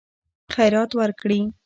[0.53, 1.41] خیرات ورکړي.